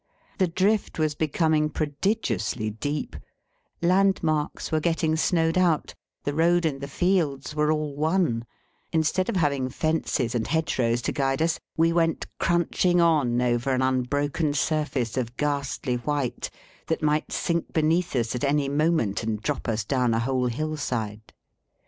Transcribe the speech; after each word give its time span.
The 0.39 0.47
drift 0.47 0.97
was 0.97 1.13
becoming 1.13 1.69
prodigiously 1.69 2.71
deep; 2.71 3.15
landmarks 3.83 4.71
were 4.71 4.79
getting 4.79 5.15
snowed 5.15 5.59
out; 5.59 5.93
the 6.23 6.33
road 6.33 6.65
and 6.65 6.81
the 6.81 6.87
fields 6.87 7.53
were 7.55 7.71
all 7.71 7.95
one; 7.95 8.45
instead 8.91 9.29
of 9.29 9.35
having 9.35 9.69
fences 9.69 10.33
and 10.33 10.47
hedge 10.47 10.79
rows 10.79 11.03
to 11.03 11.11
guide 11.11 11.39
us, 11.43 11.59
we 11.77 11.93
went 11.93 12.25
crunching 12.39 12.99
on 12.99 13.39
over 13.43 13.75
an 13.75 13.83
unbroken 13.83 14.55
surface 14.55 15.17
of 15.17 15.37
ghastly 15.37 15.97
white 15.97 16.49
that 16.87 17.03
might 17.03 17.31
sink 17.31 17.71
beneath 17.71 18.15
us 18.15 18.33
at 18.33 18.43
any 18.43 18.67
moment 18.69 19.21
and 19.21 19.43
drop 19.43 19.67
us 19.67 19.83
down 19.85 20.15
a 20.15 20.19
whole 20.19 20.47
hillside. 20.47 21.31